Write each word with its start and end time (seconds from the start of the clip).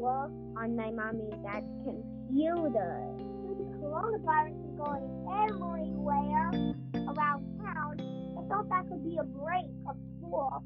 look 0.00 0.32
on 0.56 0.76
my 0.76 0.90
mommy 0.90 1.28
dad's 1.44 1.66
computer. 1.84 3.04
Coronavirus 3.80 4.56
is 4.64 4.74
going 4.78 5.04
everywhere 5.44 6.50
around 6.94 7.44
town. 7.60 8.00
I 8.38 8.48
thought 8.48 8.68
that 8.70 8.88
could 8.88 9.04
be 9.04 9.18
a 9.18 9.24
break 9.24 9.66
of 9.88 9.96
school. 10.16 10.64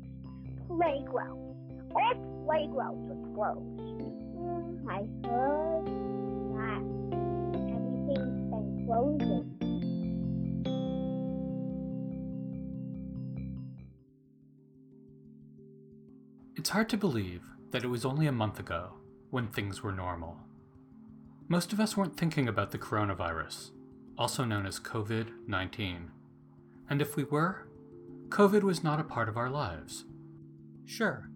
Playground. 0.68 1.40
All 1.94 2.44
playgrounds 2.46 3.10
are 3.10 3.22
closed. 3.34 3.80
Mm, 4.38 4.86
I 4.88 5.02
heard 5.26 5.86
that 6.54 6.82
everything's 7.74 8.42
been 8.50 8.84
closing. 8.86 9.46
It's 16.56 16.68
hard 16.68 16.88
to 16.90 16.96
believe 16.96 17.42
that 17.72 17.82
it 17.82 17.88
was 17.88 18.04
only 18.04 18.26
a 18.26 18.32
month 18.32 18.60
ago 18.60 18.94
when 19.34 19.48
things 19.48 19.82
were 19.82 19.90
normal. 19.90 20.36
Most 21.48 21.72
of 21.72 21.80
us 21.80 21.96
weren't 21.96 22.16
thinking 22.16 22.46
about 22.46 22.70
the 22.70 22.78
coronavirus, 22.78 23.72
also 24.16 24.44
known 24.44 24.64
as 24.64 24.78
COVID 24.78 25.26
19. 25.48 26.12
And 26.88 27.02
if 27.02 27.16
we 27.16 27.24
were, 27.24 27.66
COVID 28.28 28.62
was 28.62 28.84
not 28.84 29.00
a 29.00 29.04
part 29.04 29.28
of 29.28 29.36
our 29.36 29.50
lives. 29.50 30.04
Sure, 30.86 31.28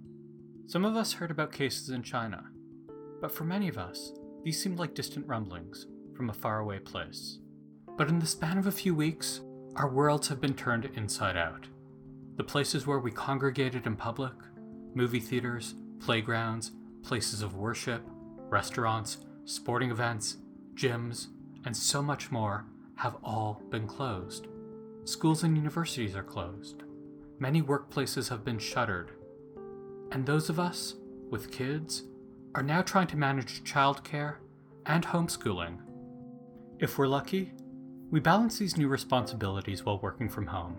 some 0.69 0.85
of 0.85 0.95
us 0.95 1.15
heard 1.15 1.33
about 1.33 1.51
cases 1.51 1.91
in 1.91 2.05
China, 2.05 2.45
but 3.21 3.33
for 3.33 3.43
many 3.43 3.67
of 3.67 3.79
us, 3.79 4.13
these 4.45 4.63
seemed 4.63 4.79
like 4.79 4.95
distant 4.95 5.27
rumblings 5.27 5.89
from 6.15 6.31
a 6.31 6.35
faraway 6.35 6.79
place. 6.79 7.41
But 7.97 8.09
in 8.09 8.21
the 8.21 8.27
span 8.29 8.59
of 8.59 8.69
a 8.69 8.73
few 8.73 8.95
weeks, 8.95 9.41
our 9.75 9.91
worlds 9.91 10.29
have 10.29 10.41
been 10.41 10.55
turned 10.55 10.85
inside 10.95 11.37
out. 11.37 11.67
The 12.37 12.45
places 12.45 12.87
where 12.87 13.01
we 13.01 13.11
congregated 13.11 13.89
in 13.89 13.97
public, 13.97 14.35
movie 14.95 15.19
theaters, 15.19 15.75
playgrounds, 15.99 16.71
places 17.09 17.41
of 17.41 17.57
worship, 17.57 18.03
restaurants, 18.51 19.17
sporting 19.47 19.91
events, 19.91 20.37
gyms, 20.75 21.29
and 21.65 21.75
so 21.75 22.03
much 22.03 22.31
more 22.31 22.67
have 22.97 23.17
all 23.25 23.63
been 23.71 23.87
closed. 23.87 24.47
Schools 25.05 25.43
and 25.43 25.57
universities 25.57 26.15
are 26.15 26.23
closed. 26.23 26.83
Many 27.39 27.63
workplaces 27.63 28.29
have 28.29 28.45
been 28.45 28.59
shuttered. 28.59 29.13
And 30.13 30.27
those 30.27 30.51
of 30.51 30.61
us 30.61 30.97
with 31.31 31.51
kids 31.51 32.03
are 32.55 32.63
now 32.63 32.83
trying 32.83 33.07
to 33.07 33.17
manage 33.17 33.65
childcare 33.65 34.37
and 34.85 35.07
homeschooling. 35.07 35.79
If 36.79 36.99
we're 36.99 37.07
lucky, 37.07 37.53
we 38.11 38.21
balance 38.21 38.59
these 38.59 38.77
new 38.77 38.89
responsibilities 38.89 39.83
while 39.83 39.99
working 40.01 40.29
from 40.29 40.47
home. 40.47 40.77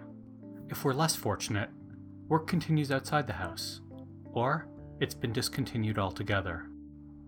If 0.69 0.83
we're 0.83 0.93
less 0.93 1.15
fortunate, 1.15 1.69
work 2.27 2.45
continues 2.45 2.91
outside 2.91 3.25
the 3.25 3.33
house, 3.33 3.81
or 4.31 4.67
it's 4.99 5.15
been 5.15 5.33
discontinued 5.33 5.97
altogether. 5.97 6.65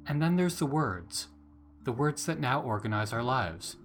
And 0.08 0.22
then 0.22 0.36
there's 0.36 0.59
the 0.59 0.66
words, 0.66 1.27
the 1.83 1.91
words 1.91 2.25
that 2.25 2.39
now 2.39 2.61
organize 2.61 3.13
our 3.13 3.23
lives. 3.23 3.78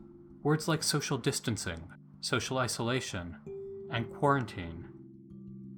Words 0.43 0.69
like 0.69 0.83
social 0.83 1.19
distancing, 1.19 1.89
social 2.21 2.59
isolation, 2.59 3.37
and 3.91 4.13
quarantine. 4.13 4.87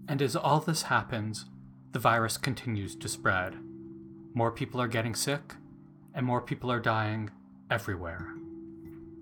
And 0.08 0.22
as 0.22 0.36
all 0.36 0.60
this 0.60 0.82
happens, 0.82 1.46
the 1.92 1.98
virus 1.98 2.36
continues 2.36 2.94
to 2.96 3.08
spread. 3.08 3.56
More 4.34 4.50
people 4.50 4.80
are 4.80 4.88
getting 4.88 5.14
sick, 5.14 5.54
and 6.14 6.24
more 6.24 6.40
people 6.40 6.70
are 6.70 6.80
dying 6.80 7.30
everywhere. 7.70 8.28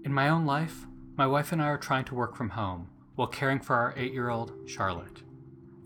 In 0.05 0.13
my 0.13 0.29
own 0.29 0.47
life, 0.47 0.87
my 1.17 1.27
wife 1.27 1.53
and 1.53 1.63
I 1.63 1.67
are 1.67 1.79
trying 1.79 2.05
to 2.07 2.15
work 2.15 2.37
from 2.37 2.51
home 2.51 2.89
while 3.15 3.29
caring 3.29 3.61
for 3.61 3.75
our 3.75 3.95
eight 3.97 4.13
year 4.13 4.31
old, 4.31 4.53
Charlotte. 4.67 5.23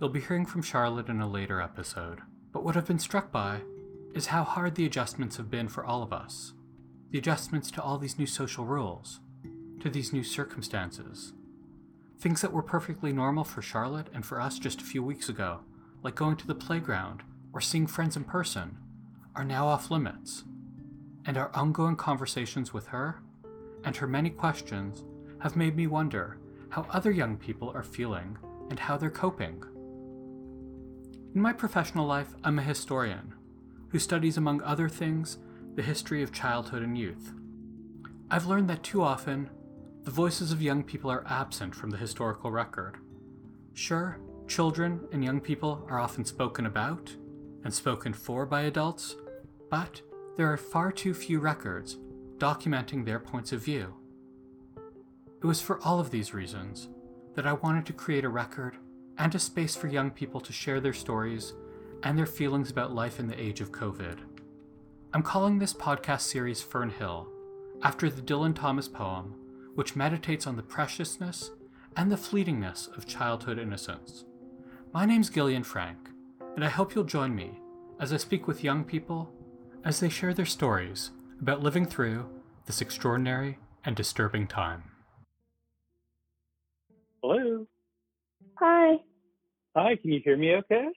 You'll 0.01 0.11
be 0.11 0.21
hearing 0.21 0.47
from 0.47 0.63
Charlotte 0.63 1.09
in 1.09 1.21
a 1.21 1.29
later 1.29 1.61
episode. 1.61 2.21
But 2.53 2.65
what 2.65 2.77
I've 2.77 2.87
been 2.87 2.99
struck 2.99 3.31
by 3.31 3.61
is 4.15 4.27
how 4.27 4.43
hard 4.43 4.75
the 4.75 4.87
adjustments 4.87 5.37
have 5.37 5.51
been 5.51 5.69
for 5.69 5.85
all 5.85 6.03
of 6.03 6.13
us. 6.13 6.53
The 7.11 7.19
adjustments 7.19 7.71
to 7.73 7.83
all 7.83 7.99
these 7.99 8.19
new 8.19 8.27
social 8.27 8.65
rules, 8.65 9.21
to 9.81 9.89
these 9.89 10.13
new 10.13 10.25
circumstances. 10.25 11.33
Things 12.19 12.41
that 12.43 12.53
were 12.53 12.63
perfectly 12.63 13.13
normal 13.13 13.45
for 13.45 13.63
Charlotte 13.63 14.09
and 14.13 14.27
for 14.27 14.41
us 14.41 14.59
just 14.59 14.81
a 14.81 14.85
few 14.85 15.03
weeks 15.03 15.29
ago, 15.29 15.61
like 16.03 16.15
going 16.15 16.37
to 16.37 16.47
the 16.47 16.55
playground 16.55 17.23
or 17.53 17.61
seeing 17.61 17.87
friends 17.87 18.17
in 18.17 18.25
person, 18.25 18.77
are 19.35 19.45
now 19.45 19.67
off 19.67 19.91
limits. 19.91 20.45
And 21.25 21.39
our 21.39 21.51
ongoing 21.55 21.97
conversations 21.97 22.73
with 22.73 22.89
her 22.89 23.23
and 23.85 23.97
her 23.97 24.07
many 24.07 24.31
questions 24.31 25.05
have 25.41 25.57
made 25.57 25.77
me 25.77 25.87
wonder 25.87 26.39
how 26.71 26.87
other 26.91 27.11
young 27.11 27.37
people 27.37 27.71
are 27.71 27.83
feeling 27.83 28.37
and 28.69 28.79
how 28.79 28.97
they're 28.97 29.11
coping. 29.11 29.63
In 31.33 31.41
my 31.41 31.53
professional 31.53 32.09
life, 32.09 32.35
I'm 32.43 32.59
a 32.59 32.63
historian 32.63 33.35
who 33.91 34.01
studies, 34.01 34.37
among 34.37 34.63
other 34.63 34.89
things, 34.89 35.39
the 35.77 35.83
history 35.83 36.25
of 36.25 36.33
childhood 36.33 36.83
and 36.83 36.99
youth. 36.99 37.33
I've 38.29 38.47
learned 38.47 38.69
that 38.69 38.83
too 38.83 39.03
often, 39.03 39.49
the 40.03 40.11
voices 40.11 40.51
of 40.51 40.61
young 40.61 40.83
people 40.83 41.09
are 41.09 41.25
absent 41.29 41.73
from 41.73 41.91
the 41.91 41.97
historical 41.97 42.51
record. 42.51 42.97
Sure, 43.75 44.19
children 44.49 45.07
and 45.13 45.23
young 45.23 45.41
people 45.41 45.87
are 45.89 46.01
often 46.01 46.25
spoken 46.25 46.67
about 46.67 47.15
and 47.63 47.73
spoken 47.73 48.13
for 48.13 48.45
by 48.45 48.63
adults, 48.63 49.15
but 49.71 50.03
there 50.37 50.53
are 50.53 50.57
far 50.57 50.91
too 50.91 51.15
few 51.15 51.39
records 51.39 51.97
documenting 52.39 53.05
their 53.05 53.21
points 53.21 53.53
of 53.53 53.65
view. 53.65 53.95
It 55.41 55.47
was 55.47 55.61
for 55.61 55.81
all 55.83 56.01
of 56.01 56.11
these 56.11 56.35
reasons 56.35 56.89
that 57.37 57.47
I 57.47 57.53
wanted 57.53 57.87
to 57.87 57.93
create 57.93 58.25
a 58.25 58.29
record 58.29 58.79
and 59.21 59.35
a 59.35 59.39
space 59.39 59.77
for 59.77 59.87
young 59.87 60.11
people 60.11 60.41
to 60.41 60.53
share 60.53 60.81
their 60.81 60.95
stories 60.95 61.53
and 62.03 62.17
their 62.17 62.25
feelings 62.25 62.71
about 62.71 62.95
life 62.95 63.21
in 63.21 63.29
the 63.29 63.39
age 63.39 63.61
of 63.61 63.71
COVID. 63.71 64.19
I'm 65.13 65.23
calling 65.23 65.59
this 65.59 65.75
podcast 65.75 66.23
series 66.23 66.63
Fern 66.63 66.89
Hill, 66.89 67.29
after 67.83 68.09
the 68.09 68.23
Dylan 68.23 68.57
Thomas 68.57 68.89
poem, 68.89 69.35
which 69.75 69.95
meditates 69.95 70.47
on 70.47 70.57
the 70.57 70.63
preciousness 70.63 71.51
and 71.97 72.11
the 72.11 72.17
fleetingness 72.17 72.97
of 72.97 73.07
childhood 73.07 73.59
innocence. 73.59 74.25
My 74.95 75.05
name's 75.05 75.29
Gillian 75.29 75.65
Frank, 75.65 75.99
and 76.57 76.65
I 76.65 76.71
hope 76.71 76.95
you'll 76.95 77.05
join 77.05 77.35
me 77.35 77.61
as 78.01 78.15
I 78.15 78.17
speak 78.17 78.49
with 78.49 78.65
young 78.65 78.85
people 78.85 79.31
as 79.85 80.01
they 80.01 80.09
share 80.09 80.33
their 80.33 80.47
stories 80.47 81.11
about 81.39 81.63
living 81.63 81.85
through 81.85 82.27
this 82.65 82.81
extraordinary 82.81 83.59
and 83.85 83.95
disturbing 83.95 84.47
time. 84.47 84.85
Hello. 87.23 87.67
Hi. 88.59 89.01
Hi, 89.77 89.97
can 89.97 90.13
you 90.13 90.21
hear 90.25 90.37
me 90.37 90.55
okay? 90.57 90.89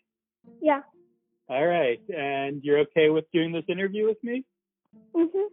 Yeah. 0.59 0.81
All 1.47 1.65
right. 1.67 1.99
And 2.09 2.63
you're 2.63 2.79
okay 2.79 3.09
with 3.09 3.25
doing 3.31 3.51
this 3.51 3.65
interview 3.67 4.05
with 4.07 4.17
me? 4.23 4.43
Mhm. 5.15 5.49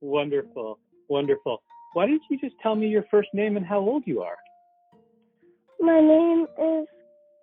Wonderful. 0.00 0.78
Wonderful. 1.08 1.62
Why 1.92 2.06
don't 2.06 2.22
you 2.30 2.38
just 2.38 2.58
tell 2.60 2.74
me 2.74 2.88
your 2.88 3.02
first 3.10 3.28
name 3.34 3.58
and 3.58 3.66
how 3.66 3.80
old 3.80 4.06
you 4.06 4.22
are? 4.22 4.38
My 5.80 6.00
name 6.00 6.46
is 6.58 6.88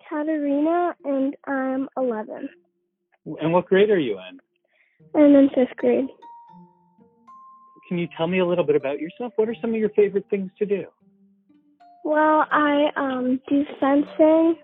Katerina, 0.07 0.95
and 1.03 1.35
I'm 1.45 1.87
11. 1.95 2.49
And 3.39 3.53
what 3.53 3.67
grade 3.67 3.91
are 3.91 3.99
you 3.99 4.17
in? 4.17 4.39
I'm 5.13 5.35
in 5.35 5.49
fifth 5.49 5.75
grade. 5.77 6.07
Can 7.87 7.99
you 7.99 8.07
tell 8.17 8.27
me 8.27 8.39
a 8.39 8.45
little 8.45 8.63
bit 8.63 8.75
about 8.75 8.99
yourself? 8.99 9.33
What 9.35 9.49
are 9.49 9.55
some 9.61 9.71
of 9.71 9.79
your 9.79 9.89
favorite 9.89 10.25
things 10.29 10.51
to 10.57 10.65
do? 10.65 10.87
Well, 12.03 12.47
I 12.49 12.91
um 12.95 13.39
do 13.47 13.65
fencing, 13.79 14.57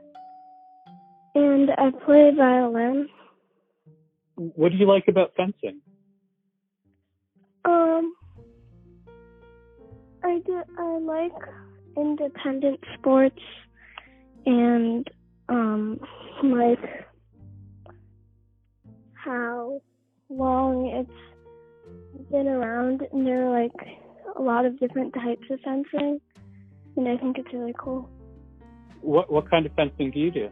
and 1.35 1.69
I 1.72 1.91
play 2.06 2.31
violin. 2.35 3.09
What 4.35 4.72
do 4.72 4.78
you 4.78 4.88
like 4.88 5.07
about 5.07 5.34
fencing? 5.35 5.81
Um, 7.66 8.13
I 10.23 10.40
do. 10.46 10.62
I 10.78 10.97
like 11.00 11.31
independent 11.97 12.79
sports, 12.97 13.41
and 14.46 15.08
um, 15.49 15.99
like 16.43 16.79
how 19.14 19.81
long 20.29 20.88
it's 20.88 22.29
been 22.31 22.47
around, 22.47 23.02
and 23.11 23.28
there 23.28 23.47
are 23.47 23.61
like 23.61 23.72
a 24.38 24.41
lot 24.41 24.66
of 24.66 24.79
different 24.79 25.14
types 25.14 25.46
of 25.49 25.59
fencing, 25.64 26.20
and 26.97 27.08
I 27.08 27.17
think 27.17 27.38
it's 27.38 27.53
really 27.53 27.76
cool. 27.78 28.09
What 29.02 29.31
what 29.31 29.49
kind 29.49 29.66
of 29.66 29.73
fencing 29.73 30.11
do 30.11 30.20
you 30.20 30.31
do? 30.31 30.49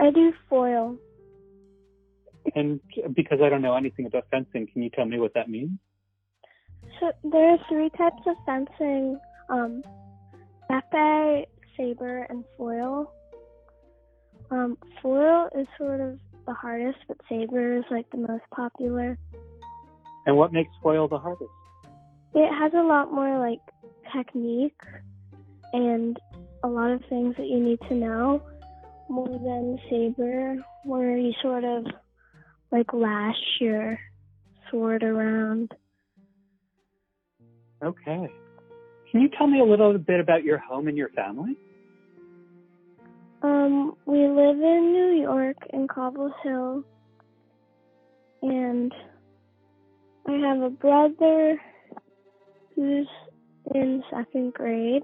I 0.00 0.10
do 0.10 0.32
foil. 0.48 0.96
And 2.54 2.80
because 3.14 3.38
I 3.42 3.48
don't 3.48 3.62
know 3.62 3.76
anything 3.76 4.06
about 4.06 4.24
fencing, 4.30 4.66
can 4.72 4.82
you 4.82 4.90
tell 4.90 5.04
me 5.04 5.18
what 5.18 5.34
that 5.34 5.48
means? 5.48 5.78
So 7.00 7.12
there 7.24 7.50
are 7.50 7.58
three 7.68 7.90
types 7.90 8.22
of 8.26 8.36
fencing: 8.44 9.18
um, 9.48 9.82
epee, 10.70 11.46
saber, 11.76 12.26
and 12.28 12.44
foil. 12.56 13.12
Um, 14.50 14.76
foil 15.00 15.48
is 15.56 15.66
sort 15.78 16.00
of 16.00 16.18
the 16.46 16.52
hardest, 16.52 16.98
but 17.08 17.16
saber 17.28 17.78
is 17.78 17.84
like 17.90 18.10
the 18.10 18.18
most 18.18 18.44
popular. 18.54 19.16
And 20.26 20.36
what 20.36 20.52
makes 20.52 20.70
foil 20.82 21.08
the 21.08 21.18
hardest? 21.18 21.50
It 22.34 22.52
has 22.52 22.72
a 22.74 22.82
lot 22.82 23.12
more 23.12 23.38
like 23.38 23.60
technique 24.14 24.80
and 25.72 26.18
a 26.64 26.68
lot 26.68 26.90
of 26.90 27.02
things 27.08 27.34
that 27.36 27.46
you 27.46 27.60
need 27.60 27.78
to 27.88 27.94
know 27.94 28.42
more 29.08 29.28
than 29.28 29.78
saber, 29.90 30.56
where 30.84 31.16
you 31.16 31.32
sort 31.42 31.64
of 31.64 31.86
like 32.70 32.92
lash 32.92 33.36
your 33.60 33.98
sword 34.70 35.02
around. 35.02 35.72
Okay. 37.82 38.28
Can 39.10 39.20
you 39.20 39.28
tell 39.36 39.46
me 39.46 39.60
a 39.60 39.64
little 39.64 39.96
bit 39.98 40.20
about 40.20 40.42
your 40.42 40.58
home 40.58 40.88
and 40.88 40.96
your 40.96 41.10
family? 41.10 41.56
Um, 43.42 43.96
we 44.06 44.18
live 44.28 44.56
in 44.56 44.92
New 44.92 45.20
York 45.20 45.56
in 45.72 45.88
Cobble 45.88 46.32
Hill, 46.42 46.84
and 48.40 48.92
I 50.26 50.32
have 50.32 50.62
a 50.62 50.70
brother 50.70 51.60
who's 52.74 53.08
in 53.74 54.02
second 54.10 54.54
grade, 54.54 55.02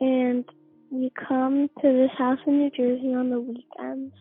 and 0.00 0.44
we 0.92 1.10
come 1.28 1.70
to 1.80 1.92
this 1.92 2.10
house 2.18 2.38
in 2.46 2.58
New 2.58 2.70
Jersey 2.70 3.14
on 3.14 3.30
the 3.30 3.40
weekends. 3.40 4.14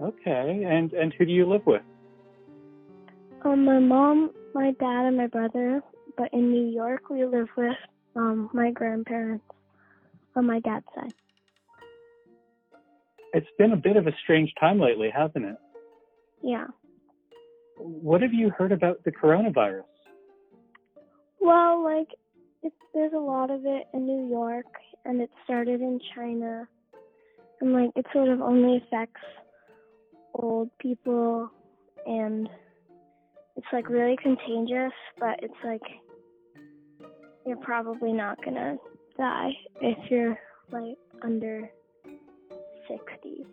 Okay. 0.00 0.64
And 0.66 0.92
and 0.94 1.12
who 1.18 1.26
do 1.26 1.32
you 1.32 1.46
live 1.46 1.66
with? 1.66 1.82
Um, 3.44 3.64
my 3.64 3.78
mom, 3.78 4.30
my 4.54 4.72
dad, 4.80 5.06
and 5.06 5.16
my 5.16 5.26
brother. 5.26 5.82
But 6.16 6.32
in 6.32 6.50
New 6.50 6.70
York, 6.72 7.10
we 7.10 7.24
live 7.26 7.48
with 7.56 7.76
um 8.16 8.48
my 8.54 8.70
grandparents 8.70 9.44
on 10.34 10.46
my 10.46 10.60
dad's 10.60 10.86
side. 10.94 11.12
It's 13.34 13.46
been 13.58 13.72
a 13.72 13.76
bit 13.76 13.96
of 13.96 14.06
a 14.06 14.12
strange 14.22 14.52
time 14.58 14.80
lately, 14.80 15.10
hasn't 15.14 15.44
it? 15.44 15.56
Yeah. 16.42 16.66
What 17.76 18.22
have 18.22 18.32
you 18.32 18.50
heard 18.50 18.72
about 18.72 19.04
the 19.04 19.12
coronavirus? 19.12 19.84
Well, 21.40 21.84
like 21.84 22.08
it's 22.62 22.74
there's 22.94 23.12
a 23.12 23.18
lot 23.18 23.50
of 23.50 23.66
it 23.66 23.88
in 23.92 24.06
New 24.06 24.28
York, 24.30 24.66
and 25.04 25.20
it 25.20 25.30
started 25.44 25.80
in 25.80 26.00
China, 26.14 26.68
and 27.60 27.72
like 27.72 27.90
it 27.96 28.06
sort 28.12 28.28
of 28.28 28.40
only 28.40 28.78
affects 28.78 29.20
old 30.34 30.70
people, 30.78 31.50
and 32.06 32.48
it's 33.56 33.66
like 33.72 33.88
really 33.88 34.16
contagious, 34.22 34.92
but 35.18 35.42
it's 35.42 35.54
like 35.64 35.82
you're 37.46 37.56
probably 37.56 38.12
not 38.12 38.42
gonna 38.44 38.76
die 39.16 39.50
if 39.80 39.98
you're 40.10 40.38
like 40.70 40.96
under 41.22 41.68
60. 42.88 43.46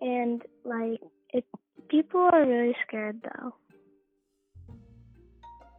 And 0.00 0.42
like 0.64 1.00
it 1.32 1.44
people 1.88 2.28
are 2.32 2.46
really 2.46 2.76
scared 2.86 3.20
though. 3.22 3.54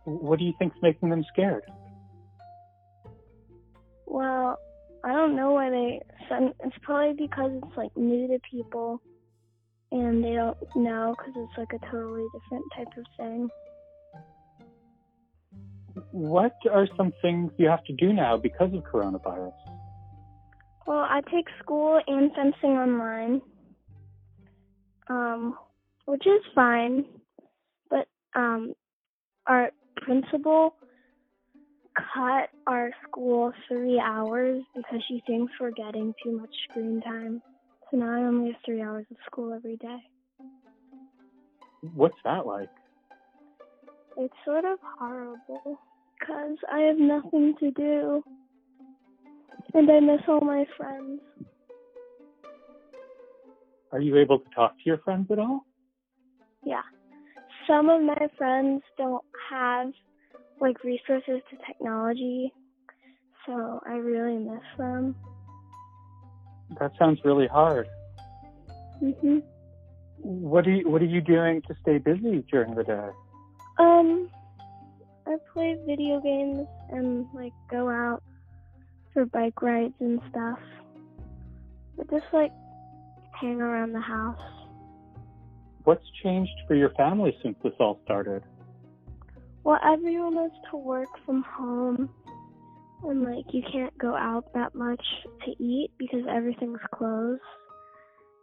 What 0.06 0.40
do 0.40 0.46
you 0.46 0.54
think's 0.60 0.78
making 0.82 1.10
them 1.10 1.24
scared? 1.32 1.64
Well, 4.08 4.58
I 5.04 5.14
don't 5.14 5.36
know 5.36 5.52
why 5.52 5.70
they 5.70 6.02
it's 6.64 6.76
probably 6.84 7.28
because 7.28 7.52
it's 7.56 7.78
like 7.78 7.96
new 7.98 8.28
to 8.28 8.40
people 8.50 9.02
and 9.92 10.24
they 10.24 10.34
don't 10.34 10.58
know 10.76 11.16
because 11.18 11.34
it's 11.36 11.58
like 11.58 11.74
a 11.74 11.92
totally 11.92 12.26
different 12.34 12.66
type 12.76 12.88
of 12.98 13.06
thing. 13.18 13.50
What 16.12 16.56
are 16.72 16.88
some 16.96 17.12
things 17.22 17.52
you 17.58 17.68
have 17.68 17.84
to 17.86 17.94
do 17.94 18.14
now 18.14 18.38
because 18.38 18.74
of 18.74 18.84
coronavirus? 18.84 19.52
Well, 20.88 21.00
I 21.00 21.22
take 21.32 21.48
school 21.62 22.00
and 22.08 22.32
fencing 22.34 22.72
online, 22.72 23.42
um, 25.10 25.58
which 26.06 26.26
is 26.26 26.42
fine, 26.56 27.06
but 27.90 28.08
um, 28.36 28.74
our 29.48 29.72
principal 29.98 30.76
cut 31.96 32.50
our 32.68 32.92
school 33.08 33.52
three 33.68 34.00
hours 34.00 34.64
because 34.76 35.02
she 35.08 35.22
thinks 35.28 35.52
we're 35.60 35.72
getting 35.72 36.14
too 36.24 36.40
much 36.40 36.50
screen 36.70 37.02
time. 37.02 37.42
So 37.90 37.98
now 37.98 38.16
I 38.16 38.26
only 38.26 38.52
have 38.52 38.62
three 38.66 38.82
hours 38.82 39.06
of 39.12 39.18
school 39.26 39.54
every 39.54 39.78
day. 39.78 39.98
What's 41.94 42.18
that 42.24 42.46
like? 42.46 42.70
It's 44.18 44.34
sort 44.46 44.66
of 44.66 44.78
horrible 45.00 45.80
because 46.20 46.58
I 46.72 46.80
have 46.82 46.98
nothing 46.98 47.56
to 47.60 47.72
do. 47.72 48.24
And 49.74 49.90
I 49.90 50.00
miss 50.00 50.22
all 50.28 50.42
my 50.42 50.66
friends. 50.78 51.22
Are 53.92 54.00
you 54.00 54.18
able 54.18 54.40
to 54.40 54.50
talk 54.56 54.76
to 54.78 54.84
your 54.86 55.00
friends 55.00 55.28
at 55.32 55.40
all? 55.40 55.66
Yeah. 56.64 56.82
Some 57.68 57.90
of 57.90 58.02
my 58.02 58.28
friends 58.38 58.84
don't 58.98 59.24
have 59.50 59.88
like 60.62 60.84
resources 60.84 61.42
to 61.50 61.58
technology, 61.68 62.54
so 63.46 63.82
I 63.86 63.94
really 63.96 64.38
miss 64.38 64.62
them. 64.78 65.16
That 66.80 66.92
sounds 66.98 67.20
really 67.26 67.48
hard. 67.48 67.88
Mhm. 69.02 69.44
What 70.22 70.68
are 70.68 70.72
you 70.72 70.88
What 70.90 71.02
are 71.02 71.06
you 71.06 71.22
doing 71.22 71.62
to 71.64 71.76
stay 71.82 71.98
busy 71.98 72.46
during 72.52 72.76
the 72.76 72.84
day? 72.84 73.10
Um, 73.80 74.30
I 75.26 75.38
play 75.52 75.76
video 75.86 76.22
games 76.22 76.68
and 76.92 77.26
like 77.34 77.54
go 77.70 77.90
out 77.90 78.22
for 79.14 79.26
bike 79.26 79.62
rides 79.62 79.96
and 80.00 80.22
stuff. 80.30 80.60
But 81.98 82.10
just 82.10 82.32
like 82.32 82.52
hang 83.34 83.60
around 83.60 83.94
the 83.94 84.00
house. 84.00 84.40
What's 85.84 86.08
changed 86.24 86.54
for 86.68 86.76
your 86.76 86.92
family 86.92 87.36
since 87.42 87.58
this 87.64 87.74
all 87.80 88.00
started? 88.06 88.44
Well, 89.64 89.80
everyone 89.86 90.38
has 90.38 90.52
to 90.72 90.78
work 90.78 91.10
from 91.24 91.44
home, 91.44 92.10
and 93.04 93.24
like 93.24 93.46
you 93.54 93.62
can't 93.72 93.96
go 94.00 94.16
out 94.16 94.52
that 94.56 94.74
much 94.74 95.04
to 95.46 95.64
eat 95.64 95.92
because 96.00 96.22
everything's 96.28 96.80
closed, 96.94 97.42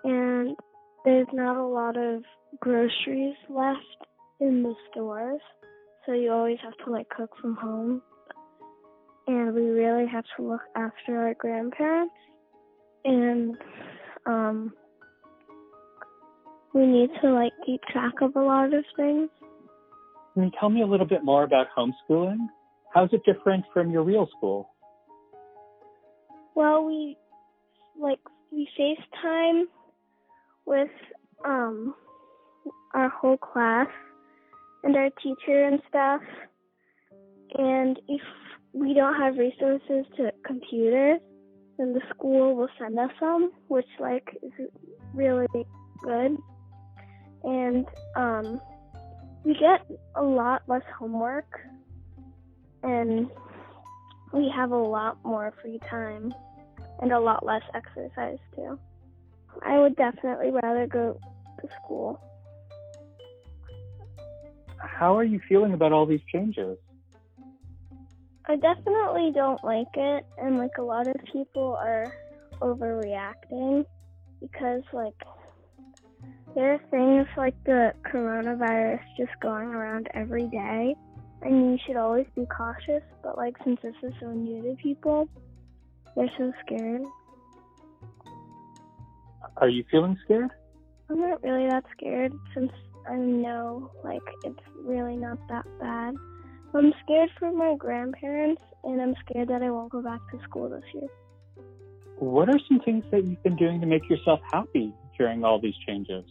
and 0.05 0.57
there's 1.05 1.27
not 1.33 1.57
a 1.57 1.67
lot 1.67 1.97
of 1.97 2.23
groceries 2.61 3.35
left 3.49 3.81
in 4.41 4.63
the 4.63 4.75
stores, 4.91 5.41
so 6.07 6.13
you 6.13 6.31
always 6.31 6.59
have 6.63 6.77
to 6.85 6.93
like 6.93 7.09
cook 7.09 7.31
from 7.41 7.57
home. 7.57 8.01
And 9.27 9.55
we 9.55 9.63
really 9.63 10.07
have 10.07 10.25
to 10.37 10.49
look 10.49 10.63
after 10.77 11.19
our 11.19 11.35
grandparents, 11.35 12.15
and 13.05 13.57
um, 14.25 14.73
we 16.73 16.87
need 16.87 17.11
to 17.23 17.33
like 17.33 17.53
keep 17.67 17.83
track 17.91 18.15
of 18.23 18.37
a 18.37 18.41
lot 18.41 18.73
of 18.73 18.85
things. 18.97 19.29
Can 20.39 20.45
you 20.45 20.53
tell 20.61 20.69
me 20.69 20.83
a 20.83 20.87
little 20.87 21.05
bit 21.05 21.25
more 21.25 21.43
about 21.43 21.67
homeschooling? 21.77 22.47
How's 22.95 23.13
it 23.13 23.23
different 23.25 23.65
from 23.75 23.91
your 23.91 24.05
real 24.05 24.29
school? 24.37 24.71
Well, 26.55 26.85
we 26.85 27.17
like 28.01 28.21
we 28.53 28.69
FaceTime 28.79 29.65
with 30.65 30.91
um 31.45 31.93
our 32.95 33.09
whole 33.09 33.37
class 33.37 33.89
and 34.85 34.95
our 34.95 35.11
teacher 35.21 35.65
and 35.65 35.81
stuff. 35.89 36.23
And 37.57 37.99
if 38.07 38.23
we 38.73 38.95
don't 38.95 39.21
have 39.21 39.39
resources 39.39 40.07
to 40.19 40.31
computers, 40.47 41.19
then 41.79 41.95
the 41.95 42.03
school 42.15 42.55
will 42.55 42.69
send 42.79 42.97
us 42.97 43.11
some, 43.19 43.51
which 43.67 43.89
like 43.99 44.39
is 44.41 44.69
really 45.13 45.49
good. 46.05 46.37
And 47.43 47.87
um 48.15 48.61
we 49.45 49.55
get 49.55 49.87
a 50.15 50.23
lot 50.23 50.63
less 50.67 50.83
homework 50.99 51.61
and 52.83 53.31
we 54.33 54.53
have 54.55 54.71
a 54.73 54.77
lot 54.77 55.19
more 55.25 55.53
free 55.63 55.81
time 55.91 56.33
and 57.01 57.13
a 57.13 57.19
lot 57.19 57.45
less 57.45 57.63
exercise 57.75 58.39
too. 58.55 58.79
I 59.65 59.79
would 59.79 59.97
definitely 59.97 60.51
rather 60.51 60.87
go 60.87 61.19
to 61.61 61.69
school. 61.83 62.21
How 64.79 65.17
are 65.17 65.25
you 65.25 65.41
feeling 65.49 65.73
about 65.73 65.93
all 65.93 66.07
these 66.07 66.21
changes? 66.33 66.79
I 68.47 68.57
definitely 68.57 69.33
don't 69.35 69.63
like 69.63 69.95
it, 69.95 70.25
and 70.39 70.59
like 70.59 70.79
a 70.79 70.83
lot 70.83 71.07
of 71.07 71.17
people 71.31 71.77
are 71.79 72.11
overreacting 72.61 73.85
because, 74.41 74.83
like, 74.93 75.15
there 76.55 76.75
are 76.75 76.81
things 76.91 77.27
like 77.37 77.55
the 77.65 77.93
coronavirus 78.05 79.01
just 79.17 79.33
going 79.41 79.69
around 79.69 80.09
every 80.15 80.47
day, 80.49 80.95
and 81.43 81.73
you 81.73 81.79
should 81.87 81.97
always 81.97 82.27
be 82.35 82.47
cautious. 82.47 83.03
But, 83.23 83.37
like, 83.37 83.57
since 83.65 83.81
this 83.83 83.95
is 84.03 84.13
so 84.21 84.33
new 84.33 84.63
to 84.63 84.75
people, 84.83 85.29
they're 86.17 86.31
so 86.37 86.53
scared. 86.65 87.03
Are 89.59 89.69
you 89.69 89.85
feeling 89.91 90.17
scared? 90.25 90.51
I'm 91.11 91.21
not 91.21 91.43
really 91.43 91.69
that 91.69 91.85
scared 91.97 92.33
since 92.55 92.73
I 93.09 93.17
know, 93.17 93.91
like, 94.05 94.23
it's 94.45 94.59
really 94.83 95.17
not 95.17 95.39
that 95.49 95.65
bad. 95.81 96.15
I'm 96.75 96.93
scared 97.05 97.31
for 97.39 97.51
my 97.51 97.75
grandparents, 97.77 98.63
and 98.85 99.01
I'm 99.01 99.15
scared 99.25 99.49
that 99.49 99.63
I 99.63 99.71
won't 99.71 99.91
go 99.91 100.03
back 100.03 100.21
to 100.33 100.43
school 100.43 100.69
this 100.69 100.85
year. 100.93 101.09
What 102.19 102.49
are 102.51 102.59
some 102.69 102.81
things 102.81 103.05
that 103.11 103.25
you've 103.25 103.43
been 103.43 103.57
doing 103.57 103.81
to 103.81 103.87
make 103.87 104.09
yourself 104.11 104.41
happy 104.53 104.93
during 105.17 105.45
all 105.45 105.61
these 105.61 105.77
changes? 105.87 106.25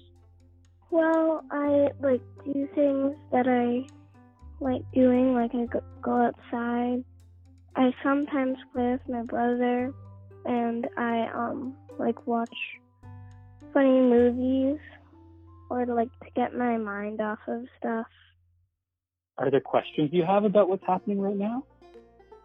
Well, 0.90 1.44
I 1.52 1.90
like 2.02 2.22
do 2.46 2.68
things 2.74 3.16
that 3.32 3.48
I 3.48 3.88
like 4.64 4.82
doing, 4.94 5.34
like 5.34 5.52
I 5.54 5.66
go, 6.02 6.26
outside. 6.26 7.04
I 7.76 7.92
sometimes 8.04 8.58
play 8.74 8.94
with 8.94 9.02
my 9.08 9.24
brother, 9.24 9.94
and 10.46 10.88
I 10.98 11.28
um 11.34 11.76
like 12.00 12.26
watch 12.26 12.56
funny 13.74 14.00
movies, 14.00 14.80
or 15.70 15.86
like 15.86 16.10
to 16.22 16.30
get 16.36 16.56
my 16.56 16.78
mind 16.78 17.22
off 17.22 17.40
of 17.48 17.66
stuff. 17.78 18.08
Are 19.38 19.52
there 19.52 19.62
questions 19.62 20.10
you 20.12 20.24
have 20.24 20.46
about 20.46 20.70
what's 20.70 20.86
happening 20.88 21.20
right 21.22 21.36
now? 21.36 21.64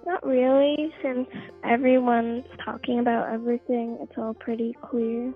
Not 0.05 0.27
really, 0.27 0.93
since 1.03 1.29
everyone's 1.65 2.45
talking 2.65 2.99
about 2.99 3.33
everything, 3.33 3.99
it's 4.03 4.19
all 4.19 4.35
pretty 4.35 4.77
clear. 4.83 5.33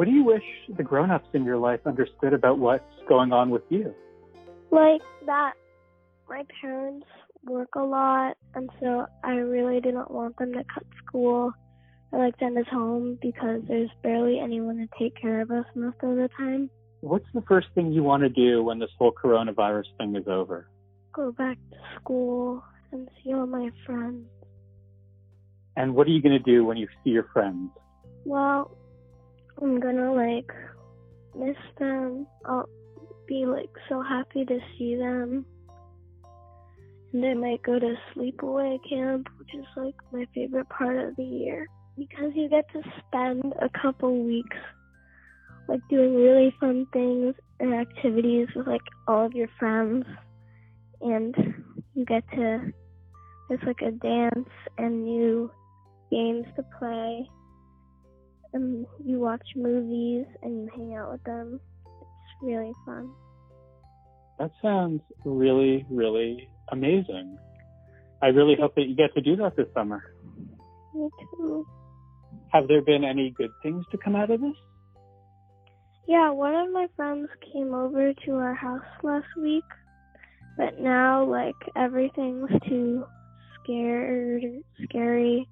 What 0.00 0.08
do 0.08 0.14
you 0.14 0.24
wish 0.24 0.42
the 0.78 0.82
grown 0.82 1.10
ups 1.10 1.28
in 1.34 1.44
your 1.44 1.58
life 1.58 1.80
understood 1.84 2.32
about 2.32 2.58
what's 2.58 2.82
going 3.06 3.34
on 3.34 3.50
with 3.50 3.64
you? 3.68 3.94
Like 4.70 5.02
that 5.26 5.52
my 6.26 6.42
parents 6.58 7.06
work 7.44 7.68
a 7.76 7.82
lot, 7.82 8.38
and 8.54 8.70
so 8.80 9.04
I 9.22 9.32
really 9.32 9.78
didn't 9.78 10.10
want 10.10 10.38
them 10.38 10.54
to 10.54 10.64
cut 10.72 10.84
school 11.04 11.52
or 12.12 12.18
like 12.18 12.32
send 12.40 12.56
us 12.56 12.64
home 12.72 13.18
because 13.20 13.60
there's 13.68 13.90
barely 14.02 14.38
anyone 14.38 14.78
to 14.78 14.88
take 14.98 15.20
care 15.20 15.42
of 15.42 15.50
us 15.50 15.66
most 15.74 15.98
of 16.02 16.16
the 16.16 16.30
time. 16.34 16.70
What's 17.02 17.28
the 17.34 17.42
first 17.42 17.66
thing 17.74 17.92
you 17.92 18.02
want 18.02 18.22
to 18.22 18.30
do 18.30 18.62
when 18.62 18.78
this 18.78 18.88
whole 18.98 19.12
coronavirus 19.12 19.84
thing 19.98 20.16
is 20.16 20.26
over? 20.26 20.70
Go 21.12 21.30
back 21.32 21.58
to 21.72 21.76
school 22.00 22.64
and 22.90 23.06
see 23.22 23.34
all 23.34 23.46
my 23.46 23.68
friends. 23.84 24.24
And 25.76 25.94
what 25.94 26.06
are 26.06 26.10
you 26.10 26.22
going 26.22 26.42
to 26.42 26.50
do 26.52 26.64
when 26.64 26.78
you 26.78 26.88
see 27.04 27.10
your 27.10 27.28
friends? 27.34 27.68
Well, 28.24 28.74
I'm 29.62 29.78
gonna 29.78 30.12
like 30.12 30.50
miss 31.36 31.56
them. 31.78 32.26
I'll 32.44 32.68
be 33.26 33.44
like 33.46 33.70
so 33.88 34.02
happy 34.02 34.44
to 34.44 34.58
see 34.78 34.96
them. 34.96 35.44
And 37.12 37.24
I 37.24 37.34
might 37.34 37.62
go 37.62 37.78
to 37.78 37.94
sleepaway 38.14 38.78
camp, 38.88 39.28
which 39.38 39.54
is 39.54 39.66
like 39.76 39.96
my 40.12 40.26
favorite 40.34 40.68
part 40.68 40.96
of 40.96 41.16
the 41.16 41.24
year 41.24 41.66
because 41.98 42.32
you 42.34 42.48
get 42.48 42.64
to 42.72 42.80
spend 43.06 43.52
a 43.60 43.68
couple 43.82 44.24
weeks 44.24 44.56
like 45.68 45.80
doing 45.88 46.14
really 46.16 46.54
fun 46.58 46.86
things 46.92 47.34
and 47.60 47.74
activities 47.74 48.48
with 48.56 48.66
like 48.66 48.80
all 49.06 49.26
of 49.26 49.32
your 49.32 49.48
friends 49.58 50.04
and 51.00 51.34
you 51.94 52.04
get 52.06 52.24
to 52.30 52.72
there's 53.48 53.60
like 53.66 53.82
a 53.82 53.90
dance 53.90 54.48
and 54.78 55.04
new 55.04 55.50
games 56.10 56.46
to 56.56 56.64
play 56.78 57.28
and 58.52 58.86
you 59.04 59.18
watch 59.20 59.46
movies 59.56 60.26
and 60.42 60.62
you 60.62 60.68
hang 60.74 60.94
out 60.94 61.12
with 61.12 61.22
them 61.24 61.60
it's 61.86 62.42
really 62.42 62.72
fun 62.86 63.10
That 64.38 64.50
sounds 64.62 65.02
really, 65.24 65.84
really 65.90 66.48
amazing. 66.72 67.36
I 68.22 68.28
really 68.28 68.56
hope 68.60 68.74
that 68.76 68.86
you 68.88 68.96
get 68.96 69.12
to 69.14 69.20
do 69.20 69.36
that 69.36 69.56
this 69.56 69.66
summer. 69.74 70.02
me 70.94 71.08
too 71.36 71.66
Have 72.52 72.68
there 72.68 72.82
been 72.82 73.04
any 73.04 73.30
good 73.30 73.50
things 73.62 73.84
to 73.92 73.98
come 73.98 74.16
out 74.16 74.30
of 74.30 74.40
this? 74.40 74.56
yeah 76.06 76.30
one 76.30 76.54
of 76.54 76.72
my 76.72 76.86
friends 76.96 77.28
came 77.52 77.74
over 77.74 78.12
to 78.24 78.32
our 78.32 78.54
house 78.54 78.84
last 79.02 79.26
week 79.40 79.64
but 80.56 80.78
now 80.80 81.24
like 81.24 81.56
everything's 81.76 82.50
too 82.68 83.04
scared 83.62 84.42
scary 84.84 85.48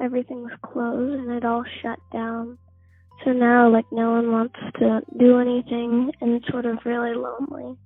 everything's 0.00 0.52
closed 0.64 1.14
and 1.20 1.30
it 1.32 1.44
all 1.44 1.64
shut 1.82 1.98
down 2.12 2.58
so 3.24 3.32
now 3.32 3.68
like 3.70 3.86
no 3.90 4.12
one 4.12 4.30
wants 4.30 4.54
to 4.78 5.00
do 5.18 5.38
anything 5.38 6.10
and 6.20 6.34
it's 6.34 6.48
sort 6.50 6.66
of 6.66 6.78
really 6.84 7.14
lonely 7.14 7.76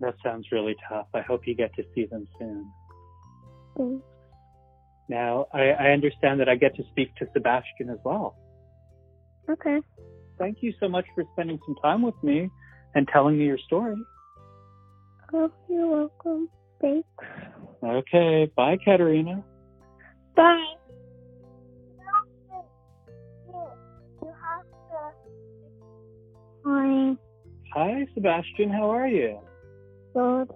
That 0.00 0.14
sounds 0.24 0.46
really 0.52 0.76
tough. 0.88 1.06
I 1.14 1.22
hope 1.22 1.40
you 1.46 1.54
get 1.56 1.74
to 1.74 1.82
see 1.94 2.06
them 2.06 2.28
soon. 2.38 2.70
Thanks. 3.76 4.04
Now, 5.08 5.46
I, 5.52 5.70
I 5.70 5.86
understand 5.90 6.38
that 6.40 6.48
I 6.48 6.54
get 6.54 6.76
to 6.76 6.84
speak 6.92 7.14
to 7.16 7.26
Sebastian 7.32 7.90
as 7.90 7.98
well. 8.04 8.36
okay 9.50 9.78
Thank 10.38 10.58
you 10.60 10.72
so 10.78 10.88
much 10.88 11.06
for 11.14 11.24
spending 11.32 11.58
some 11.66 11.74
time 11.82 12.02
with 12.02 12.14
me 12.22 12.48
and 12.94 13.08
telling 13.12 13.36
me 13.38 13.44
your 13.46 13.58
story. 13.66 13.96
oh 15.34 15.50
you're 15.68 15.88
welcome 15.88 16.48
thanks 16.80 17.08
Okay, 17.82 18.50
bye, 18.56 18.76
Katerina. 18.84 19.42
bye 20.36 20.64
Hi. 26.64 27.16
Hi, 27.74 28.06
Sebastian. 28.14 28.70
How 28.70 28.90
are 28.90 29.06
you? 29.08 29.38
Good. 30.14 30.48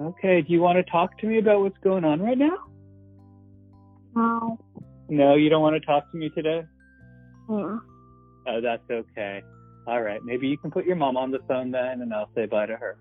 Okay, 0.00 0.42
do 0.42 0.52
you 0.52 0.60
want 0.60 0.76
to 0.84 0.90
talk 0.90 1.16
to 1.18 1.26
me 1.26 1.38
about 1.38 1.60
what's 1.60 1.78
going 1.78 2.04
on 2.04 2.20
right 2.20 2.36
now? 2.36 2.56
No. 4.16 4.58
No, 5.08 5.34
you 5.36 5.48
don't 5.48 5.62
want 5.62 5.80
to 5.80 5.86
talk 5.86 6.10
to 6.10 6.16
me 6.16 6.30
today? 6.30 6.62
Yeah. 7.48 7.78
Oh, 8.46 8.60
that's 8.60 8.82
okay. 8.90 9.42
All 9.86 10.02
right, 10.02 10.20
maybe 10.24 10.48
you 10.48 10.58
can 10.58 10.70
put 10.70 10.86
your 10.86 10.96
mom 10.96 11.16
on 11.16 11.30
the 11.30 11.40
phone 11.46 11.70
then, 11.70 12.00
and 12.00 12.12
I'll 12.12 12.30
say 12.34 12.46
bye 12.46 12.66
to 12.66 12.76
her. 12.76 12.96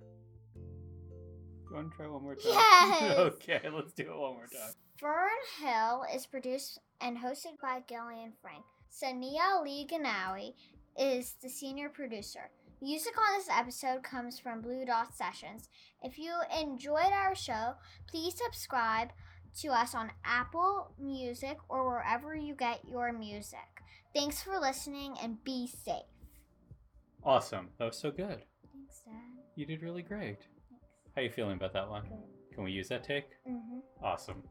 You 0.56 1.76
want 1.76 1.92
to 1.92 1.98
try 1.98 2.08
one 2.08 2.24
more 2.24 2.36
time? 2.36 2.52
Yes. 2.54 3.02
okay, 3.18 3.62
let's 3.74 3.94
do 3.94 4.04
it 4.04 4.10
one 4.10 4.34
more 4.34 4.48
time. 4.48 4.74
Fern 5.00 5.30
Hill 5.60 6.04
is 6.14 6.26
produced 6.26 6.80
and 7.02 7.18
hosted 7.18 7.60
by 7.62 7.82
Gillian 7.88 8.34
Frank. 8.42 8.64
Saniya 8.92 9.64
Lee 9.64 9.88
Ghanoui 9.92 10.54
is 10.98 11.36
the 11.42 11.50
senior 11.50 11.90
producer. 11.90 12.50
Music 12.82 13.14
on 13.18 13.38
this 13.38 13.48
episode 13.50 14.04
comes 14.04 14.40
from 14.40 14.62
Blue 14.62 14.86
Dot 14.86 15.16
Sessions. 15.16 15.70
If 16.02 16.20
you 16.20 16.34
enjoyed 16.62 17.14
our 17.14 17.34
show, 17.34 17.76
please 18.08 18.36
subscribe 18.38 19.10
to 19.62 19.70
us 19.70 19.96
on 19.96 20.12
Apple 20.26 20.92
Music 21.00 21.58
or 21.70 21.88
wherever 21.88 22.36
you 22.36 22.56
get 22.56 22.82
your 22.90 23.14
music. 23.14 23.60
Thanks 24.14 24.44
for 24.44 24.60
listening 24.60 25.16
and 25.22 25.44
be 25.44 25.68
safe. 25.68 26.04
Awesome. 27.24 27.70
That 27.80 27.86
was 27.86 27.98
so 27.98 28.12
good. 28.12 28.44
Thanks, 28.74 29.02
Dad. 29.06 29.14
You 29.56 29.66
did 29.66 29.82
really 29.82 30.02
great. 30.02 30.40
Thanks. 30.40 30.86
How 31.16 31.22
you 31.22 31.32
feeling 31.32 31.56
about 31.56 31.74
that 31.74 31.90
one? 31.90 32.04
Good. 32.04 32.56
Can 32.56 32.64
we 32.64 32.72
use 32.72 32.90
that 32.90 33.04
take? 33.04 33.26
Mm-hmm. 33.50 33.80
Awesome. 34.04 34.44